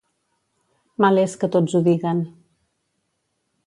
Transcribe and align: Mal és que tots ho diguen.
Mal 1.05 1.21
és 1.25 1.37
que 1.43 1.51
tots 1.57 1.77
ho 1.81 1.85
diguen. 1.91 2.27